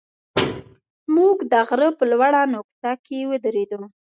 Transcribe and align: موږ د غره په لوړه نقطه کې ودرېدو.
موږ 1.15 1.37
د 1.51 1.53
غره 1.67 1.89
په 1.97 2.03
لوړه 2.11 2.41
نقطه 2.55 2.91
کې 3.05 3.17
ودرېدو. 3.29 3.81